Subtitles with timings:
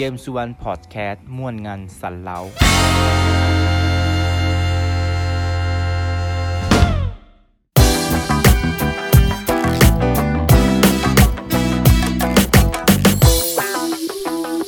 [0.00, 2.38] เกมสุวรรณพอดแคสต์ม่วนงานสันเลา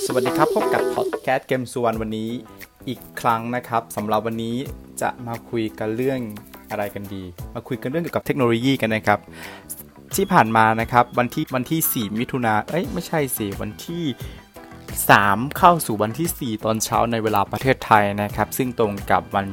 [0.07, 2.31] สวัสดีครับ พบกับพอดแคสต์เกมสุวรรณวันนี้
[2.89, 4.57] อีกครั้งนะครับสำหรับวันนี้
[5.01, 6.21] จะมาคุยกันเรื่อง
[6.71, 7.23] อะไรกันดี
[7.55, 9.19] มาคุยกันเรื่องเกี่ยวกับเทคโนโลยีกันนะครับ
[10.17, 14.05] ที่ผ่านมานะครับวันที่วันที่ 4 มิถุนาเอ้ยไม่ใช่สิวันที่
[15.07, 19.47] 3 เข้าสู่วันที่ 4 ตอนเช้าในเวลาประเทศไทยนะครับ ซึ่งตรงกับวัน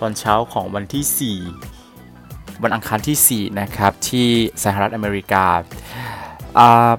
[0.00, 4.28] ตอนเช้าของวันที่ 4 วันอังคารที่ 4 นะครับ ที่
[4.64, 5.46] สหรัฐอเมริกา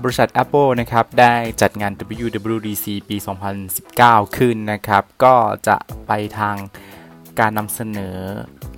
[0.04, 1.92] บริษัท Apple นะครับ ได้จัดงาน
[2.24, 3.18] WWDC ปี
[3.78, 5.36] 2019 ขึ้นนะครับ ก็
[5.68, 5.76] จะ
[6.08, 6.56] ไปทาง
[7.40, 8.16] การนำเสนอ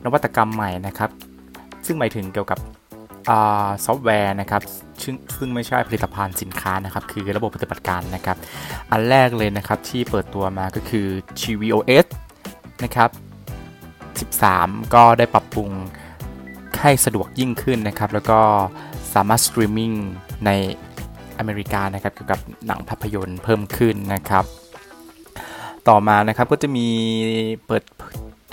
[0.03, 1.09] นวัตกรรมใหม่นะครับ
[1.85, 2.59] ซึ่งหมายถึงเกี่ยวกับ
[3.85, 4.61] ซอฟต์แวร์นะครับ
[5.03, 8.37] ซึ่งซึ่งไม่ใช่ผลิตภัณฑ์สินค้านะครับ คือระบบปฏิบัติการนะครับ
[8.91, 11.07] อันแรกเลยนะครับที่เปิดตัวมาก็คือ
[11.41, 12.05] tvOS
[12.83, 13.09] นะครับ
[14.33, 15.69] 13 ก็ได้ปรับปรุง
[16.81, 18.39] ให้สะดวกยิ่งขึ้นนะครับ แล้วก็
[19.13, 19.91] สามารถสตรีมมิ่ง
[20.45, 20.51] ใน
[21.39, 24.45] อเมริกานะครับเกี่ยวกับหนังภาพยนตร์เพิ่มขึ้นนะครับ
[25.89, 26.87] ต่อมานะครับก็จะมี
[27.67, 27.83] เปิด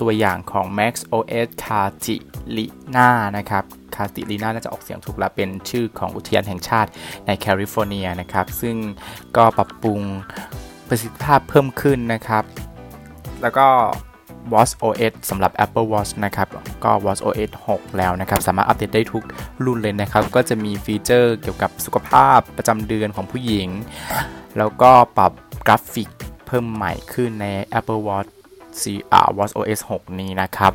[0.00, 2.16] ตัวอย่างของ macOS C a t i
[2.56, 6.90] l i n a นะครับ c a t i l i n a น่าจะออกเสียงถูกแล้วเป็นชื่อของอุทยานแห่งชาติ
[7.26, 8.76] ในแคลิฟอร์เนียนะครับ ซึ่ง
[9.36, 10.00] ก็ปรับปรุง
[10.88, 12.44] ประสิทธิภาพเพิ่มขึ้นนะครับ
[13.42, 13.66] แล้วก็
[14.52, 16.48] watchOS สำหรับ Apple Watch นะครับ
[16.84, 19.24] ก็ watchOS 6 แล้วนะครับ สามารถอัปเดตได้ทุก
[19.64, 23.68] รุ่นเลยนะครับ ก็จะมีฟีเจอร์เกี่ยวกับสุขภาพประจำเดือนของผู้หญิง
[24.58, 25.32] แล้วก็ปรับ
[25.66, 26.08] กราฟิก
[26.46, 27.46] เพิ่มใหม่ขึ้นใน
[27.78, 28.30] Apple Watch
[28.78, 30.72] 4 Watch OS 6 นี้นะครับ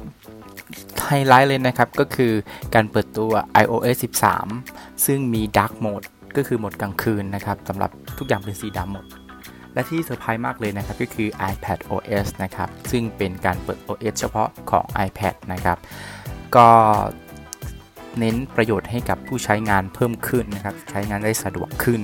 [1.05, 2.33] ไฮไลท์เลยนะครับก็คือ
[2.73, 3.31] การเปิดตัว
[3.63, 3.95] iOS
[4.51, 6.07] 13 ซึ่งมี Dark Mode
[6.37, 9.05] ก็คือโหมดกลางคืนนะครับสำหรับทุกอย่างเป็นสีดำหมด
[9.73, 15.77] และที่เซอร์ไพรส์มากเลยนะครับก็คือ iPad OS นะครับ ซึ่งเป็นการเปิด OS เฉพาะของ iPad นะครับ
[16.55, 16.67] ก็
[18.19, 22.01] เน้นประโยชน์ให้กับผู้ใช้งานเพิ่มขึ้นนะครับ ใช้งานได้สะดวกขึ้น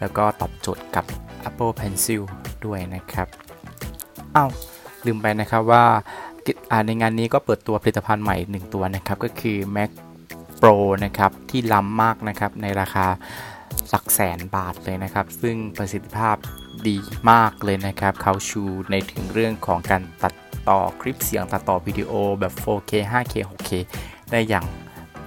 [0.00, 1.04] แล้วก็ตอบโจทย์กับ
[1.48, 2.22] Apple Pencil
[2.66, 3.28] ด้วยนะครับ
[4.36, 4.50] อ้าว
[5.06, 5.84] ลืมไปนะครับว่า
[6.86, 9.90] ในงานนี้ก็เปิดตัวผลิตภัณฑ์ใหม่ 1 ตัวนะครับ ก็คือ Mac
[10.60, 13.06] Pro นะครับ ที่ล้ำมากนะครับ ในราคา
[13.90, 16.36] หลักแสนบาทเลยนะครับ ซึ่งประสิทธิภาพ
[16.88, 16.96] ดี
[17.30, 20.34] มากเลยนะครับ เขาชูในถึงเรื่องของการตัด
[20.68, 23.70] ต่อคลิปเสียงตัดต่อวิดีโอแบบ 4K 5K 6K
[24.30, 24.64] ได้อย่าง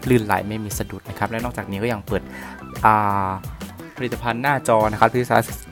[0.10, 2.24] ลื่นไหลไม่มีสะดุดนะครับ และนอกจากนี้ก็ยังเปิด
[3.98, 5.24] ผลิตภัณฑ์หน้าจอนะครับที่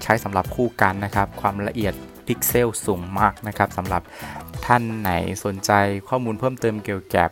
[0.04, 1.94] ใช้สำหรับคู่กันนะครับ ความละเอียด
[2.30, 4.02] พิกเซลสูงมากนะครับสำหรับ
[4.66, 5.12] ท่านไหน
[5.46, 5.72] สนใจ
[6.10, 7.30] ข้อมูลเพิ่มเติมเกี่ยวกับ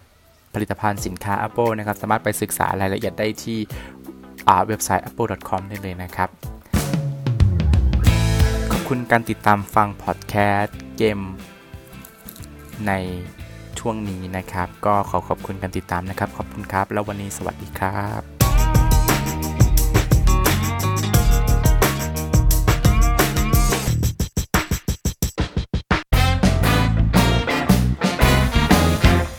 [0.54, 3.60] ผลิตภัณฑ์สินค้า Apple นะครับ สามารถไปศึกษารายละเอียดได้ที่
[4.68, 6.30] เว็บไซต์ apple.com ได้เลยนะครับ
[8.72, 11.20] ขอบคุณการติดตามฟังพอดแคสต์เกม
[12.88, 12.92] ใน
[13.80, 18.37] ช่วงนี้นะครับ ก็ขอขอบคุณการติดตามนะครับ ขอบคุณครับ แล้ววันนี้สวัสดีครับ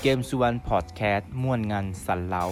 [0.09, 2.45] เกมสุวรรณพอดแคสต์ม่วนงานสันเล้า